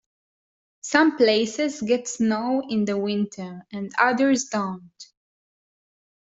[0.81, 4.81] Some places get snow in the winter and others don't.